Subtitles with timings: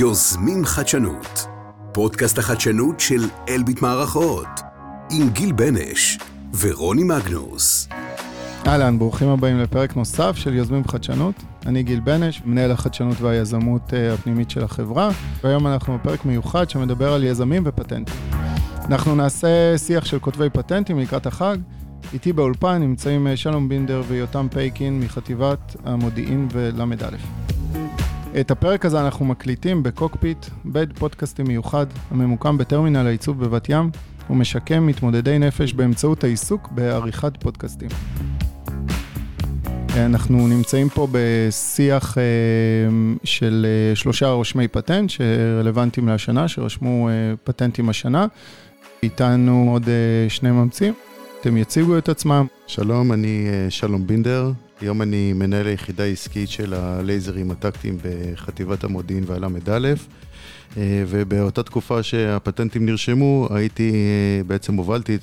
[0.00, 1.46] יוזמים חדשנות,
[1.92, 4.48] פודקאסט החדשנות של אלביט מערכות,
[5.10, 6.18] עם גיל בנש
[6.60, 7.88] ורוני מגנוס.
[8.66, 11.34] אהלן, ברוכים הבאים לפרק נוסף של יוזמים חדשנות.
[11.66, 15.10] אני גיל בנש, מנהל החדשנות והיזמות אה, הפנימית של החברה,
[15.44, 18.14] והיום אנחנו בפרק מיוחד שמדבר על יזמים ופטנטים.
[18.72, 21.56] אנחנו נעשה שיח של כותבי פטנטים לקראת החג.
[22.12, 27.41] איתי באולפן נמצאים אה, שלום בינדר ויותם פייקין מחטיבת המודיעין ול"א.
[28.40, 33.90] את הפרק הזה אנחנו מקליטים בקוקפיט, בית פודקאסטים מיוחד הממוקם בטרמינל העיצוב בבת ים,
[34.30, 37.88] ומשקם מתמודדי נפש באמצעות העיסוק בעריכת פודקאסטים.
[39.96, 42.22] אנחנו נמצאים פה בשיח אה,
[43.24, 47.08] של אה, שלושה רושמי פטנט שרלוונטיים לשנה, שרשמו
[47.44, 48.26] פטנטים השנה.
[49.02, 49.88] איתנו עוד
[50.28, 50.94] שני ממציאים.
[51.40, 52.46] אתם יציגו את עצמם.
[52.66, 59.88] שלום, אני שלום בינדר, היום אני מנהל היחידה העסקית של הלייזרים הטקטיים בחטיבת המודיעין והל"א,
[60.78, 63.92] ובאותה תקופה שהפטנטים נרשמו, הייתי,
[64.46, 65.18] בעצם הובלתי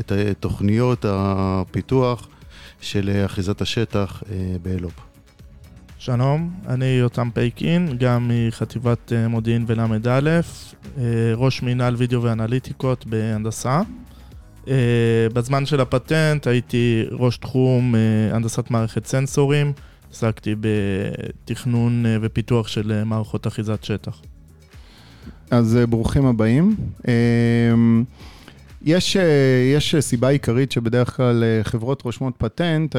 [0.00, 2.28] את תוכניות הפיתוח
[2.80, 4.22] של אחיזת השטח
[4.62, 4.92] באלוב.
[5.98, 10.40] שלום, אני יותם פייקין, גם מחטיבת מודיעין ול"א,
[11.34, 13.82] ראש מינהל וידאו ואנליטיקות בהנדסה.
[14.68, 14.70] Uh,
[15.32, 19.72] בזמן של הפטנט הייתי ראש תחום uh, הנדסת מערכת סנסורים,
[20.12, 24.20] עסקתי בתכנון uh, ופיתוח של uh, מערכות אחיזת שטח.
[25.50, 26.76] אז uh, ברוכים הבאים.
[27.02, 27.06] Uh,
[28.82, 29.20] יש, uh,
[29.76, 32.96] יש סיבה עיקרית שבדרך כלל uh, חברות רושמות פטנט,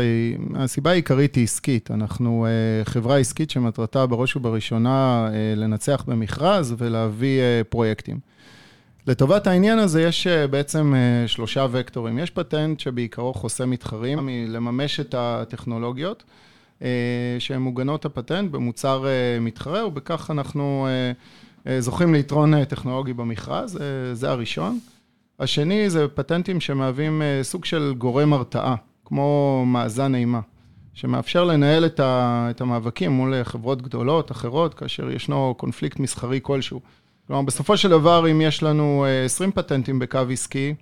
[0.55, 1.91] הסיבה העיקרית היא עסקית.
[1.91, 2.47] אנחנו
[2.83, 8.29] uh, חברה עסקית שמטרתה בראש ובראשונה uh, לנצח במכרז ולהביא uh, פרויקטים.
[9.09, 12.19] לטובת העניין הזה יש אה, בעצם אה, שלושה וקטורים.
[12.19, 16.23] יש פטנט שבעיקרו חוסה מתחרים מלממש את הטכנולוגיות
[16.81, 16.87] אה,
[17.39, 19.05] שהן מוגנות הפטנט במוצר
[19.41, 20.87] מתחרה, ובכך אנחנו
[21.79, 23.79] זוכים ליתרון טכנולוגי במכרז,
[24.13, 24.79] זה הראשון.
[25.39, 28.75] השני זה פטנטים שמהווים סוג של גורם הרתעה,
[29.05, 30.39] כמו מאזן אימה,
[30.93, 36.81] שמאפשר לנהל את המאבקים מול חברות גדולות אחרות, כאשר ישנו קונפליקט מסחרי כלשהו.
[37.29, 40.73] כלומר, בסופו של דבר, אם יש לנו 20 אה, פטנטים בקו עסקי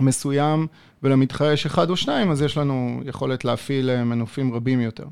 [0.00, 0.66] מסוים,
[1.02, 5.04] ולמתחרה יש אחד או שניים, אז יש לנו יכולת להפעיל אה, מנופים רבים יותר.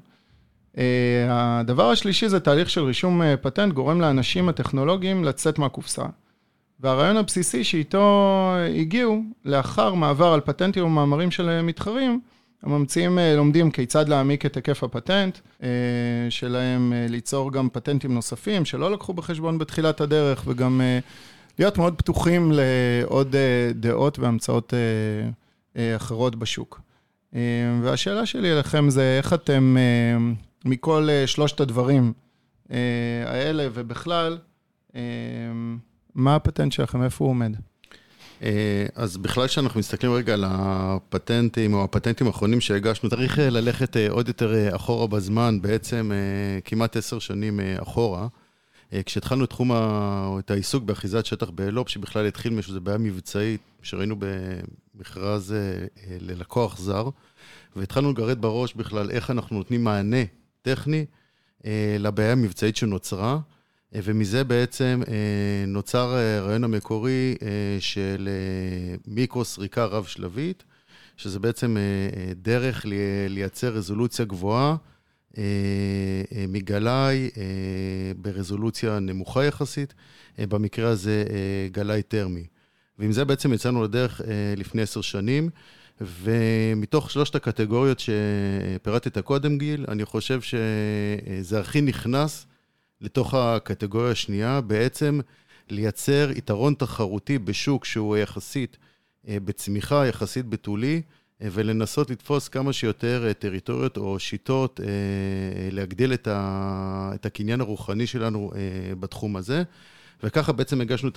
[0.78, 6.04] אה, הדבר השלישי זה תהליך של רישום פטנט, גורם לאנשים הטכנולוגיים לצאת מהקופסה.
[6.80, 12.20] והרעיון הבסיסי שאיתו הגיעו, לאחר מעבר על פטנטים ומאמרים של מתחרים,
[12.64, 15.68] הממציאים אה, לומדים כיצד להעמיק את היקף הפטנט אה,
[16.30, 20.80] שלהם, אה, ליצור גם פטנטים נוספים שלא לקחו בחשבון בתחילת הדרך, וגם
[21.58, 23.36] להיות מאוד פתוחים לעוד
[23.74, 24.74] דעות והמצאות
[25.96, 26.80] אחרות בשוק.
[27.82, 29.76] והשאלה שלי אליכם זה איך אתם,
[30.64, 32.12] מכל שלושת הדברים
[33.26, 34.38] האלה ובכלל,
[36.14, 37.56] מה הפטנט שלכם, איפה הוא עומד?
[38.42, 43.96] אה, אז בכלל כשאנחנו מסתכלים רגע על הפטנטים או הפטנטים האחרונים שהגשנו, צריך אה, ללכת
[43.96, 46.10] אה, עוד יותר אחורה בזמן, בעצם
[46.64, 48.26] כמעט עשר שנים אחורה.
[49.06, 50.36] כשהתחלנו את תחום, ה...
[50.38, 55.54] את העיסוק באחיזת שטח באלופ, שבכלל התחיל מאיזושהי בעיה מבצעית, שראינו במכרז
[56.20, 57.08] ללקוח זר,
[57.76, 60.22] והתחלנו לגרד בראש בכלל איך אנחנו נותנים מענה
[60.62, 61.04] טכני
[61.98, 63.38] לבעיה המבצעית שנוצרה.
[63.94, 67.34] אה, ומזה בעצם אה, נוצר אה, הרעיון המקורי
[67.80, 68.28] של
[69.06, 70.64] מיקרו סריקה רב-שלבית,
[71.16, 71.76] שזה בעצם
[72.36, 72.86] דרך
[73.28, 74.76] לייצר רזולוציה גבוהה
[76.48, 77.30] מגלאי
[78.16, 79.94] ברזולוציה נמוכה יחסית,
[80.38, 81.24] במקרה הזה
[81.72, 82.46] גלאי טרמי.
[82.98, 84.20] ועם זה בעצם יצאנו לדרך
[84.56, 85.50] לפני עשר שנים.
[86.00, 92.46] ומתוך שלושת הקטגוריות שפירטת קודם, גיל, אני חושב שזה הכי נכנס
[93.04, 95.20] לתוך הקטגוריה השנייה, בעצם
[95.70, 98.76] לייצר יתרון תחרותי בשוק שהוא יחסית
[99.28, 101.02] אה, בצמיחה, יחסית בתולי,
[101.42, 104.80] אה, ולנסות לתפוס כמה שיותר אה, טריטוריות או שיטות
[105.72, 108.50] להגדיל את הקניין הרוחני שלנו
[109.00, 109.62] בתחום הזה.
[110.22, 111.08] וככה בעצם הגשנו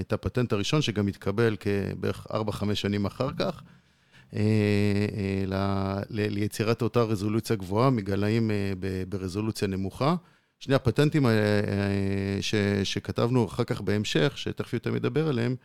[0.00, 3.62] את הפטנט הראשון, שגם התקבל כבערך 4-5 שנים אחר כך,
[6.10, 8.50] ליצירת אותה רזולוציה גבוהה מגלאים
[9.08, 10.14] ברזולוציה נמוכה.
[10.62, 11.32] שני הפטנטים אה,
[12.40, 12.54] ש,
[12.84, 15.56] שכתבנו אחר כך בהמשך, שתכף יותר מדבר עליהם,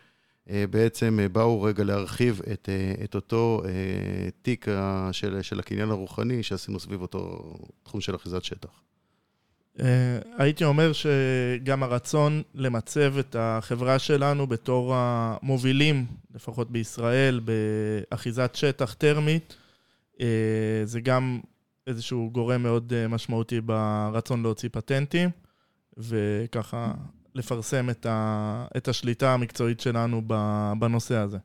[0.50, 2.70] אה, בעצם אה, באו רגע להרחיב את,
[3.04, 3.64] את אותו
[4.42, 4.66] תיק
[5.12, 7.54] של, של הקניין הרוחני שעשינו סביב אותו
[7.84, 8.70] תחום של אחיזת שטח.
[10.38, 16.06] הייתי אומר שגם הרצון למצב את החברה שלנו בתור המובילים,
[16.36, 19.56] לפחות בישראל, באחיזת שטח טרמית,
[20.84, 21.40] זה גם
[21.88, 25.30] איזשהו גורם מאוד אה, משמעותי ברצון להוציא פטנטים.
[25.98, 26.94] וככה
[27.36, 30.22] לפרסם את, ה, את השליטה המקצועית שלנו
[30.80, 31.38] בנושא הזה.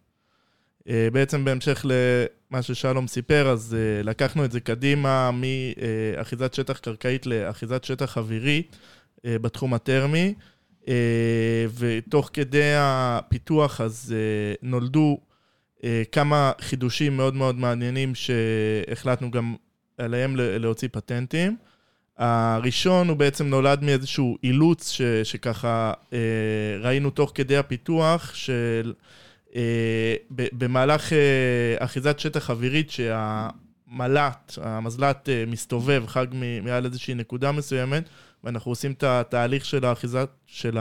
[0.88, 7.26] אה, בעצם בהמשך למה ששלום סיפר, אז אה, לקחנו את זה קדימה מאחיזת שטח קרקעית
[7.26, 8.76] לאחיזת שטח אווירית
[9.24, 10.34] אה, בתחום הטרמי,
[11.78, 14.14] ותוך כדי הפיתוח אז
[14.62, 15.20] נולדו
[16.12, 19.54] כמה חידושים מאוד מאוד מעניינים שהחלטנו גם
[19.98, 21.56] עליהם להוציא פטנטים.
[22.18, 25.92] הראשון הוא בעצם נולד מאיזשהו אילוץ ש, שככה
[26.82, 28.92] ראינו תוך כדי הפיתוח של...
[29.56, 31.18] אה, במהלך אה,
[31.78, 36.26] אחיזת שטח אווירית שהמל"ט, המזל"ט אה, מסתובב, חג
[36.62, 38.08] מעל איזושהי נקודה מסוימת,
[38.44, 40.78] ואנחנו עושים את התהליך של האחיזת, של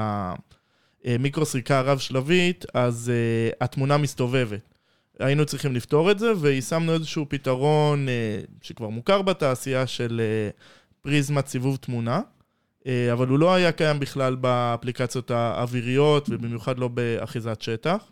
[1.05, 3.11] המיקרו-סריקה הרב-שלבית, אז
[3.61, 4.70] התמונה מסתובבת.
[5.21, 8.07] היינו צריכים לפתור את זה, ויישמנו איזשהו פתרון
[8.61, 10.21] שכבר מוכר בתעשייה של
[11.01, 12.21] פריזמת סיבוב תמונה.
[13.13, 18.11] אבל הוא לא היה קיים בכלל באפליקציות האוויריות, ובמיוחד לא באחיזת שטח.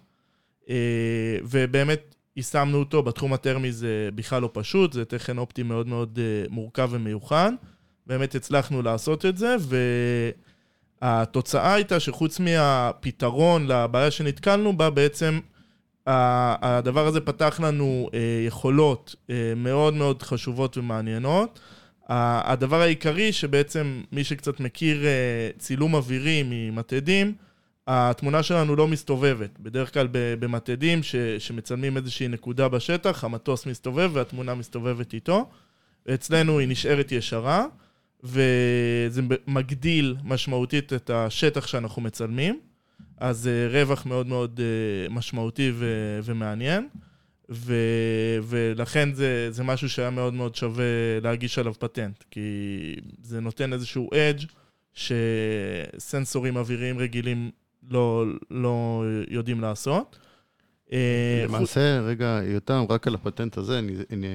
[0.70, 6.20] אה, ובאמת יישמנו אותו, בתחום הטרמי זה בכלל לא פשוט, זה תכן אופטי מאוד מאוד
[6.22, 7.52] אה, מורכב ומיוחד.
[8.08, 9.56] באמת הצלחנו לעשות את זה,
[11.02, 15.40] והתוצאה הייתה שחוץ מהפתרון לבעיה שנתקלנו בה, בעצם
[16.62, 19.16] הדבר הזה פתח לנו אה, יכולות
[19.56, 21.60] מאוד מאוד חשובות ומעניינות.
[22.10, 25.06] הדבר העיקרי שבעצם מי שקצת מכיר
[25.58, 27.34] צילום אווירי ממטעדים,
[27.88, 29.60] התמונה שלנו לא מסתובבת.
[29.60, 35.50] בדרך כלל במטעדים ש, שמצלמים איזושהי נקודה בשטח, המטוס מסתובב והתמונה מסתובבת איתו.
[36.14, 37.66] אצלנו היא נשארת ישרה,
[38.24, 42.60] וזה מגדיל משמעותית את השטח שאנחנו מצלמים.
[43.20, 46.88] אז אה, רווח מאוד מאוד אה, משמעותי ו- ומעניין,
[47.50, 50.86] ו- ולכן זה, זה משהו שהיה מאוד מאוד שווה
[51.24, 54.46] להגיש עליו פטנט, כי זה נותן איזשהו אדג'
[54.94, 57.52] שסנסורים אוויריים רגילים
[57.90, 60.20] לא, לא יודעים לעשות.
[60.94, 64.28] אה, למעשה, רגע, יותם, רק על הפטנט הזה, אני, אני,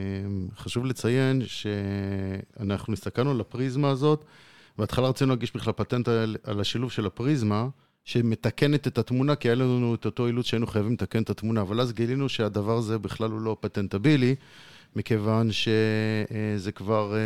[0.56, 4.24] חשוב לציין שאנחנו הסתכלנו על הפריזמה הזאת,
[4.78, 7.68] בהתחלה רצינו להגיש בכלל פטנט על, על השילוב של הפריזמה,
[8.04, 11.80] שמתקנת את התמונה, כי היה לנו את אותו אילוץ שהיינו חייבים לתקן את התמונה, אבל
[11.80, 14.34] אז גילינו שהדבר הזה בכלל הוא לא פטנטבילי,
[14.96, 17.18] מכיוון שזה כבר אה,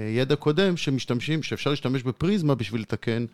[0.00, 3.24] אה, ידע קודם שמשתמשים, שאפשר להשתמש בפריזמה בשביל לתקן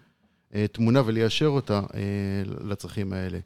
[0.54, 1.80] אה, תמונה וליישר אותה
[2.64, 3.38] לצרכים האלה.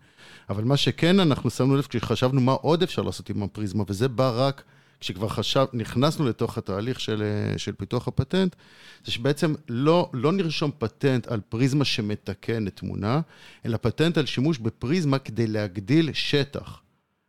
[0.51, 4.33] אבל מה שכן אנחנו שמנו לב כשחשבנו מה עוד אפשר לעשות עם הפריזמה, וזה בא
[4.35, 4.63] רק
[5.01, 8.57] כשכבר חשב, נכנסנו לתוך התהליך של, אה, של פיתוח הפטנט,
[9.05, 13.21] זה שבעצם לא, לא נרשום פטנט על פריזמה שמתקנת תמונה,
[13.67, 16.81] אלא פטנט על שימוש בפריזמה כדי להגדיל שטח.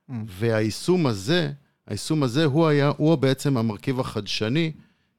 [0.10, 0.14] Mm.
[0.28, 1.52] והיישום הזה,
[1.88, 4.72] היישום הזה הוא היה, הוא בעצם המרכיב החדשני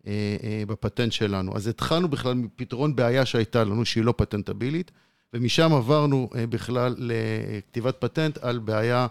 [0.07, 0.13] אה,
[0.43, 1.57] אה, בפטנט שלנו.
[1.57, 4.91] אז התחלנו בכלל מפתרון בעיה שהייתה לנו, שהיא לא פטנטבילית,
[5.35, 9.07] ומשם עברנו אה, בכלל לכתיבת פטנט על בעיה,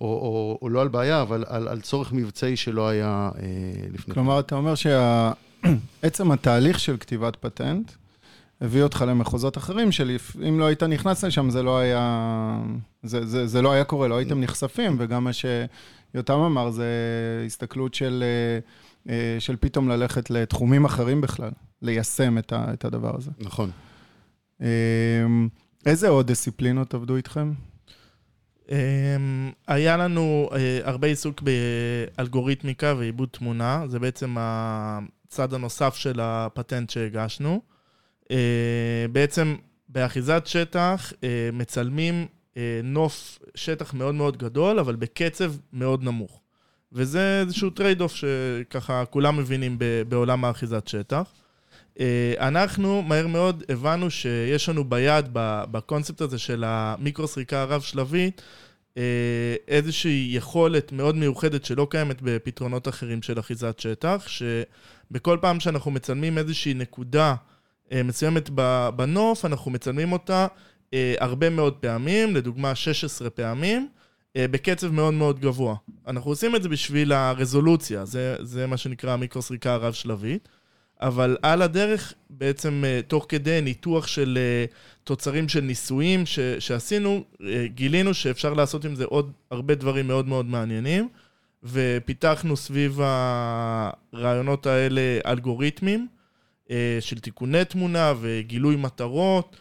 [0.00, 3.30] או, או, או לא על בעיה, אבל על, על צורך מבצעי שלא היה
[3.92, 4.14] לפני.
[4.14, 7.92] כלומר, אתה אומר שעצם התהליך של כתיבת פטנט,
[8.60, 12.62] הביא אותך למחוזות אחרים, שאם לא היית נכנס לשם, זה לא היה,
[13.02, 16.86] זה, זה, זה לא היה קורה, לא הייתם נחשפים, וגם מה שיותם אמר, זה
[17.46, 18.24] הסתכלות של...
[19.08, 21.50] אה, של פתאום ללכת לתחומים אחרים בכלל,
[21.82, 23.30] ליישם את, ה, את הדבר הזה.
[23.38, 23.70] נכון.
[24.62, 24.68] אה,
[25.86, 27.52] איזה עוד דיסציפלינות עבדו איתכם?
[28.70, 28.76] אה,
[29.66, 30.50] היה לנו
[30.84, 37.62] הרבה עיסוק באלגוריתמיקה ועיבוד תמונה, זה בעצם הצד הנוסף של הפטנט שהגשנו.
[39.12, 39.56] בעצם
[39.88, 41.12] באחיזת שטח
[41.52, 42.26] מצלמים
[42.84, 46.40] נוף שטח מאוד מאוד גדול, אבל בקצב מאוד נמוך.
[46.92, 51.39] וזה איזשהו trade-off שככה כולם מבינים בעולם האחיזת שטח.
[52.00, 55.28] אה, אנחנו מהר מאוד הבנו שיש לנו ביד,
[55.70, 58.42] בקונספט הזה של המיקרו-סריקה הרב-שלבית,
[58.96, 59.02] אה,
[59.68, 66.38] איזושהי יכולת מאוד מיוחדת שלא קיימת בפתרונות אחרים של אחיזת שטח, שבכל פעם שאנחנו מצלמים
[66.38, 67.34] איזושהי נקודה
[67.92, 68.50] אה, מסוימת
[68.96, 70.46] בנוף, אנחנו מצלמים אותה
[71.18, 73.88] הרבה מאוד פעמים, לדוגמה 16 פעמים.
[74.38, 75.74] בקצב מאוד מאוד גבוה.
[76.06, 80.48] אנחנו עושים את זה בשביל הרזולוציה, זה, זה מה שנקרא המיקרו-סריקה הרב-שלבית,
[81.02, 84.64] אבל על הדרך, בעצם אה, תוך כדי ניתוח של אה,
[85.04, 87.24] תוצרים של ניסויים ש, שעשינו,
[87.64, 91.08] גילינו שאפשר לעשות עם זה עוד הרבה דברים מאוד מאוד מעניינים,
[91.62, 96.08] ופיתחנו סביב הרעיונות האלה אלגוריתמים
[97.00, 99.56] של תיקוני תמונה וגילוי מטרות.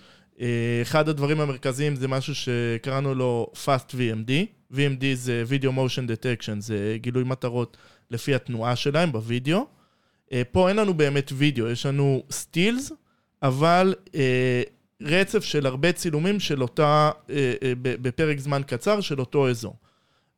[0.81, 4.31] אחד הדברים המרכזיים זה משהו שקראנו לו Fast VMD.
[4.73, 7.77] VMD זה Video Motion Detection, זה גילוי מטרות
[8.11, 9.78] לפי התנועה שלהם בווידאו.
[10.33, 12.91] אה, פה אין לנו באמת וידאו, יש לנו סטילס,
[13.43, 14.63] אבל אה,
[15.01, 19.75] רצף של הרבה צילומים של אותה, אה, אה, בפרק זמן קצר של אותו אזור.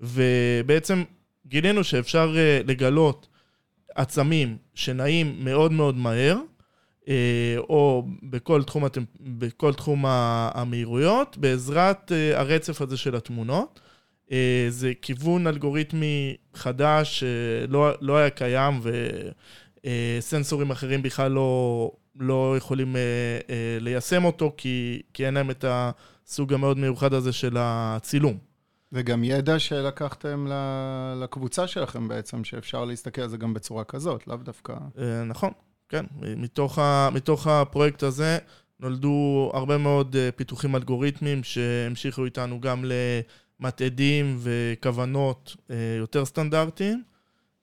[0.01, 1.03] ובעצם
[1.47, 3.27] גילינו שאפשר אה, לגלות
[3.95, 6.37] עצמים שנעים מאוד מאוד מהר,
[7.57, 8.83] או בכל תחום,
[9.19, 13.79] בכל תחום המהירויות, בעזרת הרצף הזה של התמונות.
[14.69, 18.81] זה כיוון אלגוריתמי חדש שלא לא היה קיים,
[19.85, 23.01] וסנסורים אחרים בכלל לא, לא יכולים אה,
[23.49, 28.37] אה, ליישם אותו, כי, כי אין להם את הסוג המאוד מיוחד הזה של הצילום.
[28.91, 30.47] וגם ידע שלקחתם
[31.21, 34.73] לקבוצה שלכם בעצם, שאפשר להסתכל על זה גם בצורה כזאת, לאו דווקא...
[34.99, 35.51] אה, נכון,
[35.89, 36.05] כן.
[36.37, 38.37] מתוך, ה, מתוך הפרויקט הזה
[38.79, 42.85] נולדו הרבה מאוד אה, פיתוחים אלגוריתמיים שהמשיכו איתנו גם
[43.59, 47.03] למתעדים וכוונות אה, יותר סטנדרטיים.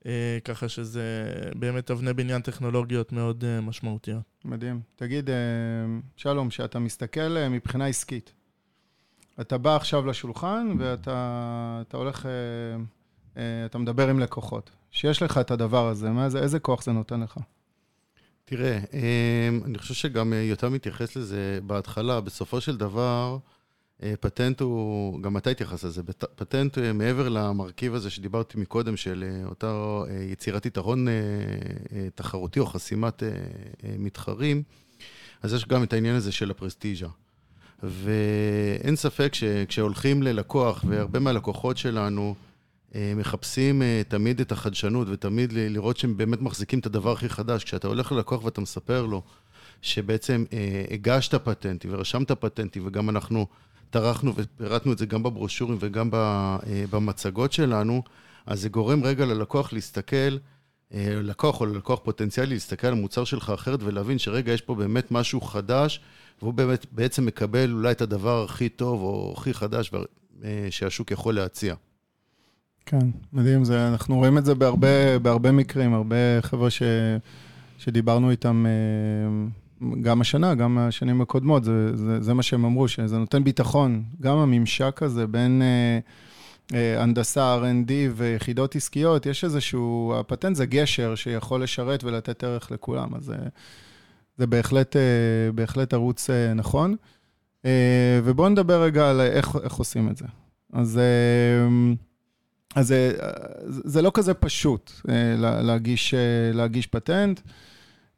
[0.09, 4.23] אה, ככה שזה באמת אבני בניין טכנולוגיות מאוד אה, משמעותיות.
[4.45, 4.81] מדהים.
[4.97, 5.37] תגיד, אה,
[6.17, 8.33] שלום, כשאתה מסתכל מבחינה עסקית,
[9.41, 12.29] אתה בא עכשיו לשולחן ואתה הולך,
[13.67, 14.71] אתה מדבר עם לקוחות.
[14.91, 17.39] שיש לך את הדבר הזה, מה זה, איזה כוח זה נותן לך?
[18.45, 18.79] תראה,
[19.65, 22.21] אני חושב שגם יותר מתייחס לזה בהתחלה.
[22.21, 23.39] בסופו של דבר,
[24.21, 26.03] פטנט הוא, גם אתה התייחס לזה,
[26.35, 31.07] פטנט אה, מעבר למרכיב הזה שדיברתי מקודם, של אה, אותה יצירת יתרון
[32.15, 33.23] תחרותי או חסימת
[33.99, 34.63] מתחרים,
[35.43, 37.09] אז יש גם את העניין הזה של הפרסטיז'ה.
[37.83, 42.35] ואין ספק שכשהולכים ללקוח, והרבה מהלקוחות שלנו
[42.95, 48.13] מחפשים תמיד את החדשנות, ותמיד לראות שהם באמת מחזיקים את הדבר הכי חדש, כשאתה הולך
[48.13, 49.23] ללקוח ואתה מספר לו
[49.83, 50.45] שבעצם
[50.91, 53.47] הגשת פטנטים ורשמת פטנטים, וגם אנחנו...
[53.91, 56.59] טרחנו ופירטנו את זה גם בברושורים וגם אה,
[56.91, 58.03] במצגות שלנו,
[58.47, 60.37] אז זה גורם רגע ללקוח להסתכל,
[60.95, 65.11] אה, לקוח או ללקוח פוטנציאלי, להסתכל על המוצר שלך אחרת ולהבין שרגע, יש פה באמת
[65.11, 66.01] משהו חדש,
[66.43, 69.91] והוא באמת בעצם מקבל אולי את הדבר הכי טוב או הכי חדש
[70.45, 71.75] אה, שהשוק יכול להציע.
[72.87, 76.83] כן, מדהים, זה, אנחנו רואים את זה בהרבה, בהרבה מקרים, הרבה חבר'ה ש,
[77.79, 78.67] שדיברנו איתם
[80.01, 84.03] גם השנה, גם השנים הקודמות, זה, זה, זה מה שהם אמרו, שזה נותן ביטחון.
[84.21, 85.99] גם הממשק הזה בין אה,
[86.79, 93.15] אה, הנדסה, R&D ויחידות עסקיות, יש איזשהו, הפטנט זה גשר שיכול לשרת ולתת ערך לכולם,
[93.15, 93.49] אז זה, אה,
[94.39, 96.97] זה בהחלט, אה, בהחלט ערוץ אה, נכון.
[97.65, 100.25] אה, ובואו נדבר רגע על איך, איך עושים את זה.
[100.73, 100.99] אז...
[100.99, 101.95] אה,
[102.75, 103.29] אז זה, אה,
[103.67, 106.15] זה לא כזה פשוט אה, להגיש,
[106.53, 107.41] להגיש פטנט.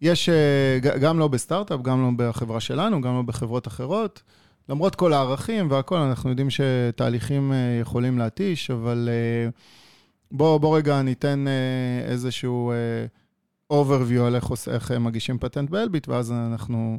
[0.00, 4.22] יש, אה, גם לא בסטארט-אפ, גם לא בחברה שלנו, גם לא בחברות אחרות.
[4.68, 9.50] למרות כל הערכים והכול, אנחנו יודעים שתהליכים אה, יכולים להתיש, אבל אה,
[10.32, 11.44] בואו בוא רגע ניתן
[12.04, 12.72] איזשהו
[13.72, 16.98] overview על איך, איך מגישים פטנט באלביט, ואז אנחנו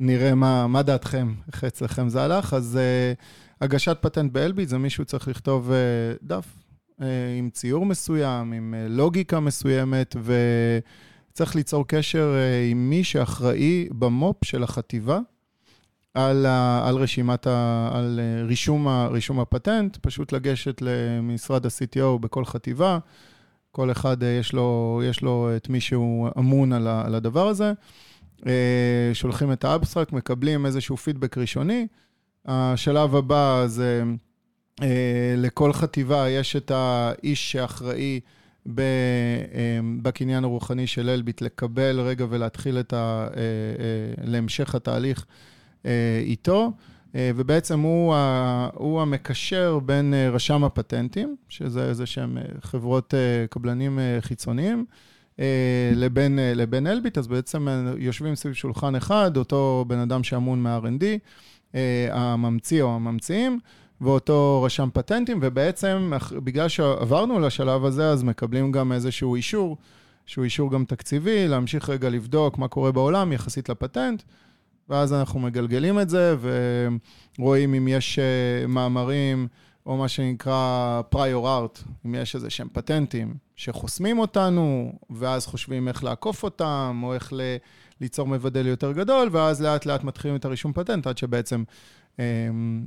[0.00, 2.54] נראה מה, מה דעתכם, איך אצלכם זה הלך.
[2.54, 2.78] אז
[3.60, 5.70] הגשת פטנט באלביט זה מישהו צריך לכתוב
[6.22, 6.46] דף
[7.38, 10.34] עם ציור מסוים, עם לוגיקה מסוימת, ו...
[11.32, 15.18] צריך ליצור קשר אה, עם מי שאחראי במו"פ של החטיבה
[16.14, 22.18] על, ה, על רשימת, ה, על אה, רישום, ה, רישום הפטנט, פשוט לגשת למשרד ה-CTO
[22.20, 22.98] בכל חטיבה,
[23.70, 27.48] כל אחד אה, יש לו, יש לו את מי שהוא אמון על, ה, על הדבר
[27.48, 27.72] הזה.
[29.12, 31.86] שולחים את האבסטרקט, מקבלים איזשהו פידבק ראשוני.
[32.46, 34.02] השלב הבא זה
[35.36, 38.20] לכל חטיבה יש את האיש שאחראי
[40.02, 42.96] בקניין הרוחני של אלביט, לקבל רגע ולהתחיל את ה...
[42.96, 45.26] אה, אה, להמשך התהליך
[45.86, 46.72] אה, איתו.
[47.14, 53.14] ובעצם הוא, ה, הוא המקשר בין רשם הפטנטים, שזה איזה שהם חברות
[53.50, 54.84] קבלנים חיצוניים,
[55.94, 61.04] לבין, לבין אלביט, אז בעצם יושבים סביב שולחן אחד, אותו בן אדם שאמון מה-R&D,
[62.10, 63.58] הממציא או הממציאים,
[64.02, 69.76] ואותו רשם פטנטים, ובעצם, בגלל שעברנו לשלב הזה, אז מקבלים גם איזשהו אישור,
[70.26, 74.22] שהוא אישור גם תקציבי, להמשיך רגע לבדוק מה קורה בעולם יחסית לפטנט,
[74.88, 76.36] ואז אנחנו מגלגלים את זה,
[77.38, 79.48] ורואים אם יש אה, מאמרים,
[79.86, 86.04] או מה שנקרא prior art, אם יש איזה שהם פטנטים שחוסמים אותנו, ואז חושבים איך
[86.04, 87.40] לעקוף אותם, או איך ל...
[88.02, 91.64] ליצור מבדל יותר גדול, ואז לאט לאט מתחילים את הרישום פטנט, עד שבעצם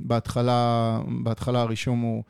[0.02, 2.22] בהתחלה, בהתחלה הרישום הוא,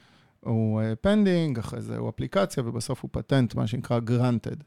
[0.47, 4.63] הוא pending, אה, אחרי זה הוא אפליקציה, ובסוף הוא פטנט, מה שנקרא granted.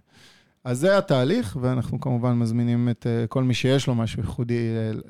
[0.63, 4.69] אז זה התהליך, ואנחנו כמובן מזמינים את אה, כל מי שיש לו משהו ייחודי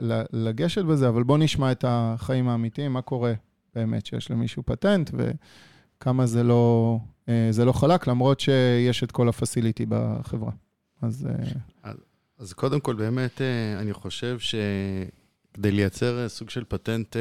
[0.09, 3.33] אה, לגשת בזה, אבל בואו נשמע את החיים האמיתיים, מה קורה
[3.75, 6.97] באמת שיש למישהו פטנט, וכמה זה לא,
[7.49, 10.51] זה לא חלק, למרות שיש את כל ה facility בחברה.
[11.01, 11.27] אז...
[11.83, 11.95] אז,
[12.39, 13.41] אז קודם כל, באמת,
[13.79, 14.55] אני חושב ש...
[15.59, 17.15] כדי לייצר סוג של פטנט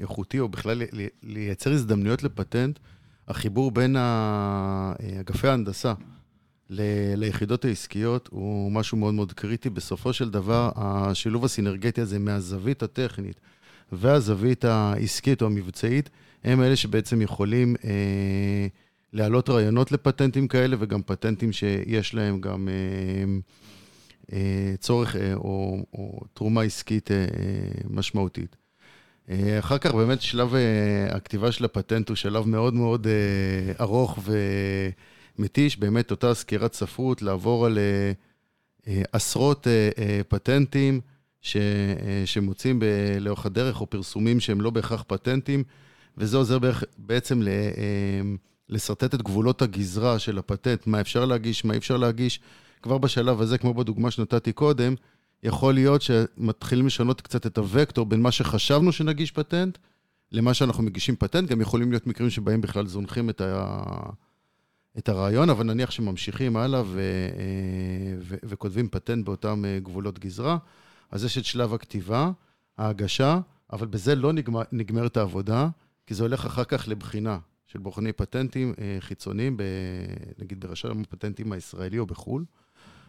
[0.00, 0.82] איכותי, או בכלל
[1.22, 2.78] לייצר הזדמנויות לפטנט,
[3.28, 3.96] החיבור בין
[5.20, 5.92] אגפי ההנדסה
[7.16, 9.70] ליחידות העסקיות הוא משהו מאוד מאוד קריטי.
[9.70, 13.40] בסופו של דבר, השילוב הסינרגטי הזה מהזווית הטכנית
[13.92, 16.10] והזווית העסקית או המבצעית,
[16.44, 18.66] הם אלה שבעצם יכולים אה,
[19.12, 23.38] להעלות רעיונות לפטנטים כאלה, וגם פטנטים שיש להם גם אה, אה,
[24.78, 27.26] צורך אה, או, או תרומה עסקית אה,
[27.90, 28.56] משמעותית.
[29.30, 34.18] אה, אחר כך באמת שלב אה, הכתיבה של הפטנט הוא שלב מאוד מאוד אה, ארוך
[35.38, 37.78] ומתיש, באמת אותה סקירת ספרות, לעבור על
[39.12, 39.66] עשרות
[40.28, 41.00] פטנטים
[41.40, 41.56] ש,
[42.24, 42.84] שמוצאים ב,
[43.20, 45.64] לאורך הדרך, או פרסומים שהם לא בהכרח פטנטים,
[46.18, 46.58] וזה עוזר
[46.98, 47.42] בעצם
[48.68, 52.40] לשרטט את גבולות הגזרה של הפטנט, מה אפשר להגיש, מה אי אפשר להגיש.
[52.82, 54.94] כבר בשלב הזה, כמו בדוגמה שנתתי קודם,
[55.42, 59.78] יכול להיות שמתחילים לשנות קצת את הוקטור בין מה שחשבנו שנגיש פטנט,
[60.32, 61.48] למה שאנחנו מגישים פטנט.
[61.48, 63.82] גם יכולים להיות מקרים שבהם בכלל זונחים את, ה...
[64.98, 67.00] את הרעיון, אבל נניח שממשיכים הלאה ו...
[68.20, 68.36] ו...
[68.44, 70.58] וכותבים פטנט באותם אה, גבולות גזרה.
[71.10, 72.30] אז יש את שלב הכתיבה,
[72.78, 73.40] ההגשה,
[73.72, 75.68] אבל בזה לא נגמר, נגמרת העבודה,
[76.06, 79.62] כי זה הולך אחר כך לבחינה של בוחני פטנטים אה, חיצוניים, ב...
[80.38, 82.44] נגיד ברשם הפטנטים הישראלי או בחו"ל.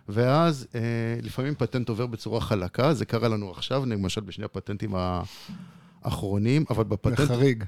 [0.10, 0.82] ואז אה,
[1.22, 4.96] לפעמים פטנט עובר בצורה חלקה, זה קרה לנו עכשיו, למשל בשני הפטנטים
[6.04, 7.20] האחרונים, אבל בפטנט...
[7.20, 7.64] בחריג.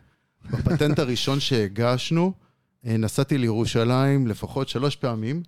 [0.52, 2.34] בפטנט הראשון שהגשנו,
[2.86, 5.44] אה, נסעתי לירושלים לפחות שלוש פעמים,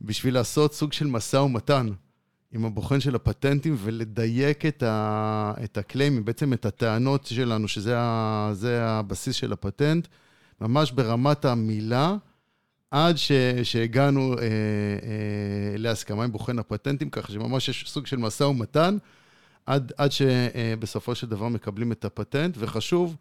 [0.00, 1.86] בשביל לעשות סוג של משא ומתן
[2.52, 8.52] עם הבוחן של הפטנטים ולדייק את, ה, את הקליימים, בעצם את הטענות שלנו, שזה ה,
[8.80, 10.08] הבסיס של הפטנט,
[10.60, 12.16] ממש ברמת המילה.
[12.90, 18.44] עד ש, שהגענו אה, אה, להסכמה עם בוחן הפטנטים, ככה שממש יש סוג של משא
[18.44, 18.96] ומתן,
[19.66, 23.16] עד, עד שבסופו של דבר מקבלים את הפטנט, וחשוב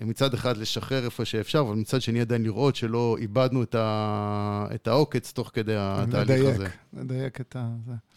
[0.00, 4.88] מצד אחד לשחרר איפה שאפשר, אבל מצד שני עדיין לראות שלא איבדנו את, ה, את
[4.88, 6.68] העוקץ תוך כדי התהליך לדייק, הזה.
[6.92, 7.68] לדייק את ה...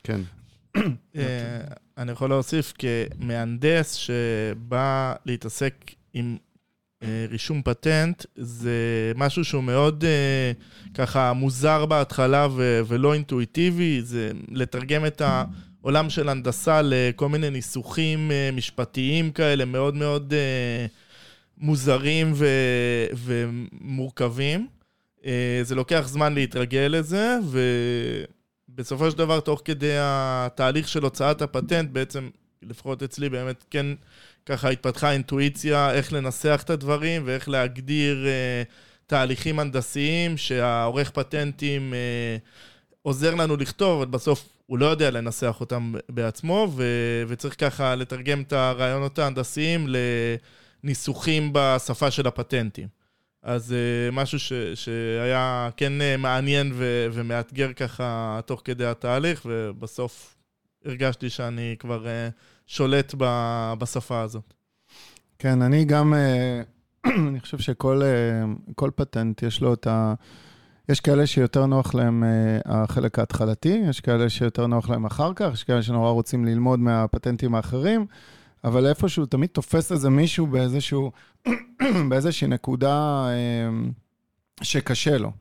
[0.04, 0.22] כן.
[1.16, 1.62] אה,
[1.98, 5.74] אני יכול להוסיף כמהנדס שבא להתעסק
[6.14, 6.49] עם אה,
[7.30, 8.72] רישום פטנט זה
[9.16, 16.30] משהו שהוא מאוד uh, ככה מוזר בהתחלה ו- ולא אינטואיטיבי, זה לתרגם את העולם של
[16.30, 20.34] הנדסה לכל מיני ניסוחים uh, משפטיים כאלה מאוד מאוד
[21.58, 24.68] מוזרים ו- ומורכבים.
[25.64, 27.38] זה לוקח זמן להתרגל לזה,
[28.70, 32.30] ובסופו של דבר, תוך כדי התהליך של הוצאת הפטנט, בעצם,
[32.62, 33.86] לפחות אצלי באמת כן
[34.50, 38.64] ככה התפתחה אינטואיציה איך לנסח את הדברים ואיך להגדיר אה,
[39.08, 42.38] תהליכים הנדסיים שהעורך פטנטים אה,
[43.02, 48.42] עוזר לנו לכתוב, אבל בסוף הוא לא יודע לנסח אותם בעצמו, ו- וצריך ככה לתרגם
[48.42, 49.88] את הרעיונות ההנדסיים
[50.84, 52.88] לניסוחים בשפה של הפטנטים.
[53.44, 60.36] אז uh, משהו ש, שהיה כן uh, מעניין ו, ומאתגר ככה תוך כדי התהליך, ובסוף
[60.86, 62.34] הרגשתי שאני כבר uh,
[62.70, 63.26] שולט ב,
[63.80, 64.54] בשפה הזאת.
[65.40, 66.62] כן, אני גם, אה,
[67.30, 70.14] אני חושב שכל אה, פטנט יש לו את ה...
[70.90, 75.50] יש כאלה שיותר נוח להם אה, החלק ההתחלתי, יש כאלה שיותר נוח להם אחר כך,
[75.54, 78.06] יש כאלה שנורא רוצים ללמוד מהפטנטים האחרים,
[78.64, 81.12] אבל איפשהו תמיד תופס איזה מישהו באיזשהו,
[82.10, 83.28] באיזושהי נקודה
[84.62, 85.32] שקשה לו.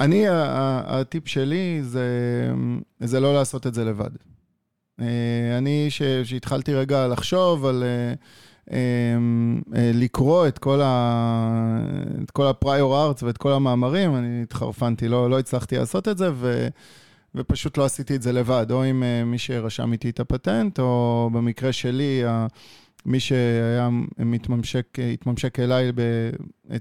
[0.00, 2.08] אני, הטיפ שלי זה,
[3.00, 4.10] זה לא לעשות את זה לבד.
[5.00, 5.88] אה, אני,
[6.24, 8.14] שהתחלתי רגע לחשוב על אה,
[8.70, 15.76] אמ, אה, לקרוא את כל, ה-prior arts ואת כל המאמרים, אני התחרפנתי, לא, לא הצלחתי
[15.76, 16.68] לעשות את זה, ו,
[17.34, 21.72] ופשוט לא עשיתי את זה לבד, או עם מי שרשם איתי את הפטנט, או במקרה
[21.72, 22.22] שלי,
[23.06, 25.92] מי שהיה מתממשק, התממשק אליי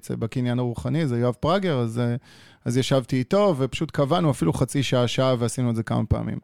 [0.09, 2.01] בקניין הרוחני, זה יואב פרגר, אז,
[2.65, 6.37] אז ישבתי איתו, ופשוט קבענו אפילו חצי שעה, שעה, ועשינו את זה כמה פעמים.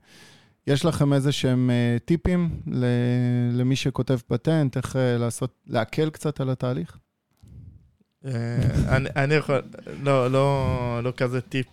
[0.67, 2.49] יש לכם איזה שהם uh, טיפים
[3.53, 6.97] למי שכותב פטנט, איך uh, לעשות, להקל קצת על התהליך?
[8.25, 8.31] אה,
[9.15, 9.61] אני, יכול,
[10.03, 11.67] לא, לא, לא כזה טיפ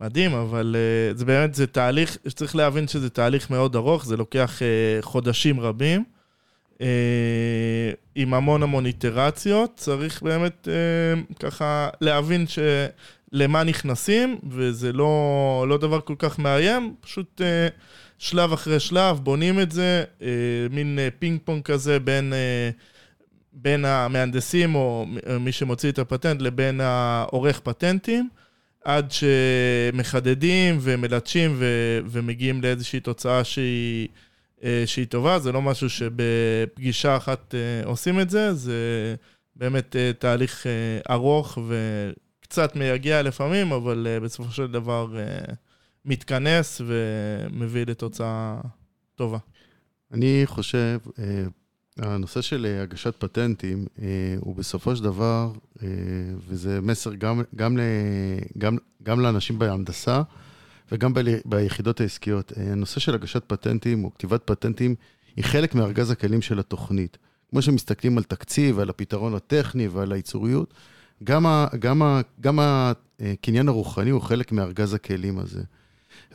[0.00, 0.76] מדהים, אבל
[1.14, 4.62] זה באמת, זה תהליך, צריך להבין שזה תהליך מאוד ארוך, זה לוקח
[5.00, 6.04] חודשים רבים,
[8.14, 10.68] עם המון המון איטרציות, צריך באמת
[11.40, 12.58] ככה להבין ש...
[13.36, 17.44] למה נכנסים, וזה לא, לא דבר כל כך מאיים, פשוט uh,
[18.18, 20.24] שלב אחרי שלב בונים את זה, uh,
[20.70, 22.74] מין uh, פינג פונג כזה בין, uh,
[23.52, 25.06] בין המהנדסים או
[25.40, 28.28] מי שמוציא את הפטנט לבין העורך פטנטים,
[28.84, 31.66] עד שמחדדים ומלטשים ו,
[32.06, 34.08] ומגיעים לאיזושהי תוצאה שהיא
[34.64, 38.74] אה, שהיא טובה, זה לא משהו שבפגישה אחת אה, עושים את זה, זה
[39.56, 41.58] באמת אה, תהליך אה, ארוך
[42.58, 45.54] וקצת מייגע לפעמים, אבל אה, בסופו של דבר אה,
[46.04, 48.60] מתכנס ומביא לתוצאה
[49.14, 49.38] טובה.
[50.12, 51.44] אני חושב, אה,
[51.98, 54.06] הנושא של הגשת פטנטים אה,
[54.40, 55.88] הוא בסופו של דבר, אה,
[56.48, 57.80] וזה מסר גם, גם, ל,
[58.58, 60.22] גם, גם לאנשים בהנדסה
[60.92, 62.52] וגם ב, ביחידות העסקיות.
[62.56, 64.94] אה, הנושא של הגשת פטנטים או כתיבת פטנטים
[65.36, 67.18] היא חלק מארגז הכלים של התוכנית.
[67.50, 70.74] כמו שמסתכלים על תקציב, על הפתרון הטכני ועל הייצוריות,
[71.24, 75.62] גם, ה, גם, ה, גם הקניין הרוחני הוא חלק מארגז הכלים הזה.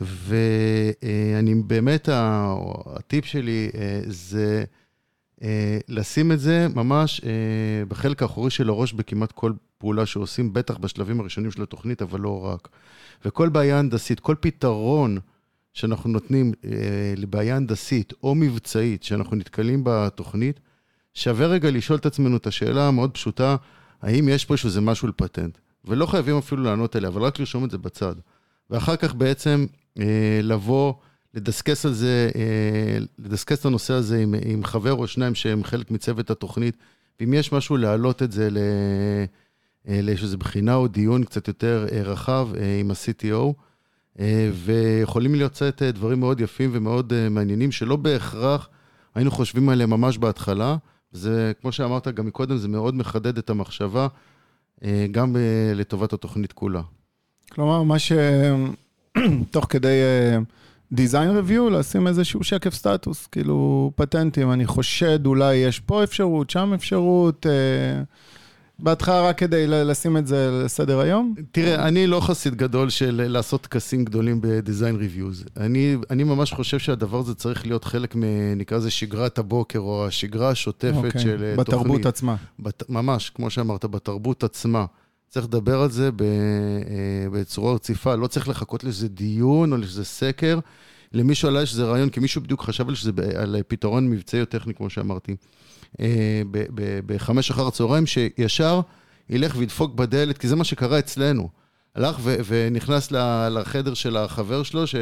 [0.00, 2.08] ואני באמת,
[2.86, 4.64] הטיפ שלי אה, זה
[5.42, 10.76] אה, לשים את זה ממש אה, בחלק האחורי של הראש בכמעט כל פעולה שעושים, בטח
[10.76, 12.68] בשלבים הראשונים של התוכנית, אבל לא רק.
[13.24, 15.18] וכל בעיה הנדסית, כל פתרון
[15.72, 16.52] שאנחנו נותנים
[17.16, 20.60] לבעיה הנדסית או מבצעית שאנחנו נתקלים בתוכנית,
[21.14, 23.56] שווה רגע לשאול את עצמנו את השאלה המאוד פשוטה,
[24.02, 25.58] האם יש פה איזה משהו לפטנט?
[25.84, 28.14] ולא חייבים אפילו לענות עליה, אבל רק לרשום את זה בצד.
[28.70, 29.66] ואחר כך בעצם
[29.98, 30.94] אה, לבוא,
[31.34, 35.90] לדסקס על זה, אה, לדסקס את הנושא הזה עם, עם חבר או שניים שהם חלק
[35.90, 36.76] מצוות התוכנית,
[37.20, 38.48] ואם יש משהו, להעלות את זה
[39.88, 42.48] אה, לאיזושהי בחינה או דיון קצת יותר רחב
[42.80, 43.52] עם ה-CTO,
[44.54, 48.68] ויכולים לצאת דברים מאוד יפים ומאוד מעניינים, שלא בהכרח
[49.14, 50.76] היינו חושבים עליהם ממש בהתחלה.
[51.12, 54.08] זה, כמו שאמרת גם מקודם, זה מאוד מחדד את המחשבה,
[55.10, 55.36] גם
[55.74, 56.82] לטובת התוכנית כולה.
[57.52, 58.12] כלומר, מה ש...
[59.50, 59.98] תוך כדי
[60.92, 66.50] uh, design review, לשים איזשהו שקף סטטוס, כאילו פטנטים, אני חושד אולי יש פה אפשרות,
[66.50, 67.46] שם אפשרות.
[68.82, 71.34] בהתחלה רק כדי לשים את זה לסדר היום?
[71.52, 75.44] תראה, אני לא חסיד גדול של לעשות טקסים גדולים בדיזיין ריוויוז.
[75.56, 78.22] אני, אני ממש חושב שהדבר הזה צריך להיות חלק מ...
[78.56, 81.06] נקרא לזה שגרת הבוקר, או השגרה השוטפת okay.
[81.06, 81.84] אוקיי, של בתרבות תוכנית.
[81.84, 82.36] בתרבות עצמה.
[82.58, 84.84] בת, ממש, כמו שאמרת, בתרבות עצמה.
[85.28, 86.10] צריך לדבר על זה אה,
[87.32, 90.58] בצורה רציפה, לא צריך לחכות לאיזה דיון או לאיזה סקר.
[91.12, 94.74] למישהו עלה שזה רעיון, כי מישהו בדיוק חשב על שזה על פתרון מבצעי או טכני,
[94.74, 95.36] כמו שאמרתי, אה,
[97.06, 98.80] בחמש אחר הצהריים, שישר
[99.28, 101.48] ילך וידפוק בדלת, כי זה מה שקרה אצלנו.
[101.94, 103.12] הלך ו- ונכנס
[103.50, 104.94] לחדר של החבר שלו, ש-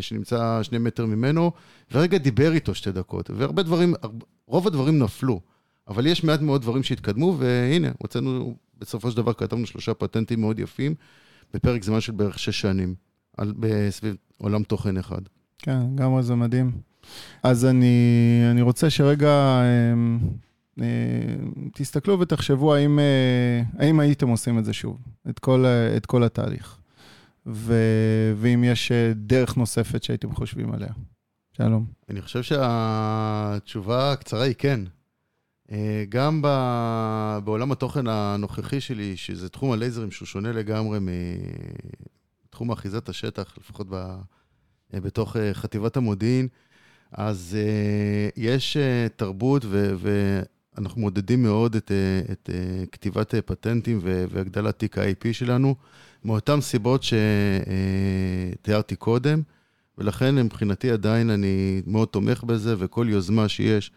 [0.00, 1.52] שנמצא שני מטר ממנו,
[1.92, 3.30] ורגע דיבר איתו שתי דקות.
[3.30, 3.94] והרבה דברים,
[4.46, 5.40] רוב הדברים נפלו,
[5.88, 10.58] אבל יש מעט מאוד דברים שהתקדמו, והנה, הוצאנו בסופו של דבר כתבנו שלושה פטנטים מאוד
[10.58, 10.94] יפים,
[11.54, 12.94] בפרק זמן של בערך שש שנים,
[13.36, 13.54] על,
[13.90, 15.20] סביב עולם תוכן אחד.
[15.58, 16.89] כן, גם זה מדהים.
[17.42, 17.96] אז אני,
[18.50, 19.64] אני רוצה שרגע אה,
[20.80, 20.86] אה,
[21.74, 24.98] תסתכלו ותחשבו האם, אה, האם הייתם עושים את זה שוב,
[25.30, 25.64] את כל,
[25.96, 26.76] את כל התהליך.
[27.46, 27.74] ו,
[28.36, 30.92] ואם יש דרך נוספת שהייתם חושבים עליה.
[31.52, 31.86] שלום.
[32.10, 34.80] אני חושב שהתשובה הקצרה היא כן.
[35.72, 36.42] אה, גם
[37.44, 40.98] בעולם התוכן הנוכחי שלי, שזה תחום הלייזרים שהוא שונה לגמרי
[42.44, 43.94] מתחום אחיזת השטח, לפחות ב,
[44.94, 46.48] אה, בתוך אה, חטיבת המודיעין,
[47.12, 47.56] אז
[48.36, 48.76] יש
[49.16, 51.92] תרבות ו, ואנחנו מודדים מאוד את,
[52.32, 52.50] את
[52.92, 55.74] כתיבת פטנטים והגדלת תיק ה-IP שלנו,
[56.24, 57.02] מאותן סיבות
[58.62, 59.42] שתיארתי קודם,
[59.98, 63.92] ולכן מבחינתי עדיין אני מאוד תומך בזה, וכל יוזמה שיש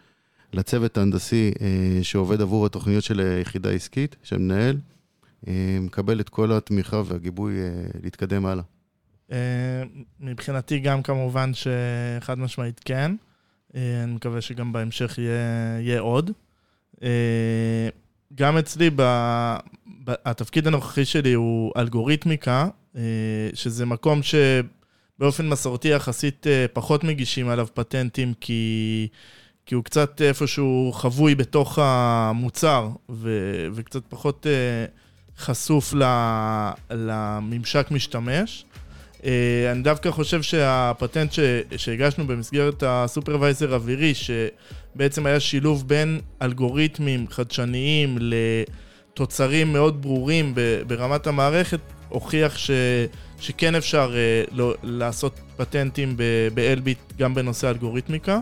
[0.52, 4.76] לצוות ההנדסי אה, שעובד עבור התוכניות של היחידה העסקית, שמנהל,
[5.48, 7.68] אה, מקבל את כל התמיכה והגיבוי אה,
[8.02, 8.64] להתקדם הלאה.
[10.20, 13.12] מבחינתי גם כמובן שחד משמעית כן.
[13.74, 16.30] אני מקווה שגם בהמשך יהיה, יהיה עוד.
[18.34, 19.02] גם אצלי, ב,
[20.04, 22.68] ב, התפקיד הנוכחי שלי הוא אלגוריתמיקה,
[23.54, 29.08] שזה מקום שבאופן מסורתי יחסית פחות מגישים עליו פטנטים, כי...
[29.66, 34.46] כי הוא קצת איפשהו חבוי בתוך המוצר, ו- וקצת פחות
[35.38, 38.64] חשוף ל- לממשק משתמש.
[39.24, 39.26] Uh,
[39.72, 41.40] אני דווקא חושב שהפטנט ש-
[41.76, 50.54] שהגשנו במסגרת הסופרוויזר אווירי, שבעצם היה שילוב בין אלגוריתמים חדשניים לתוצרים מאוד ברורים
[50.86, 52.70] ברמת המערכת, הוכיח ש-
[53.40, 56.16] שכן אפשר uh, לא- לעשות פטנטים
[56.54, 58.40] באלביט גם בנושא אלגוריתמיקה.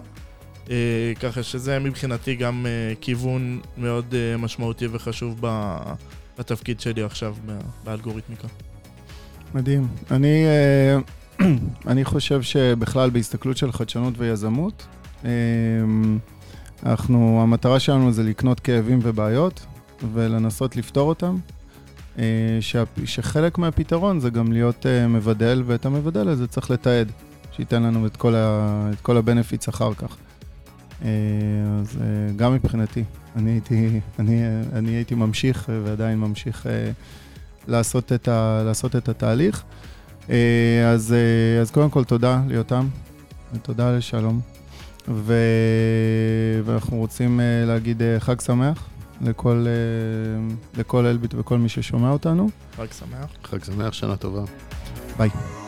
[0.70, 0.76] אה,
[1.20, 5.40] ככה שזה מבחינתי גם אה, כיוון מאוד אה, משמעותי וחשוב
[6.38, 7.34] בתפקיד שלי עכשיו
[7.84, 8.48] באלגוריתמיקה.
[9.54, 9.88] מדהים.
[10.10, 10.44] אני,
[11.90, 14.86] אני חושב שבכלל בהסתכלות של חדשנות ויזמות,
[16.86, 19.66] אנחנו, המטרה שלנו זה לקנות כאבים ובעיות
[20.12, 21.36] ולנסות לפתור אותם.
[23.04, 27.12] שחלק מהפתרון זה גם להיות מבדל, ואת המבדל הזה צריך לתעד.
[27.56, 30.16] שייתן לנו את כל, ה, את כל ה-benefits אחר כך.
[31.04, 31.10] אה,
[31.80, 33.04] אז אה, גם מבחינתי,
[33.36, 36.90] אני הייתי, אני, אני הייתי ממשיך ועדיין ממשיך אה,
[37.68, 39.62] לעשות את, ה, לעשות את התהליך.
[40.92, 41.14] אז,
[41.60, 42.88] אז קודם כל תודה ליותם,
[43.54, 44.40] ותודה לשלום.
[45.08, 45.34] ו...
[46.64, 48.88] ואנחנו רוצים להגיד חג שמח
[49.20, 49.66] לכל,
[50.76, 52.48] לכל אלביט וכל מי ששומע אותנו.
[52.76, 53.30] חג שמח.
[53.44, 54.42] חג שמח, שנה טובה.
[55.18, 55.61] ביי.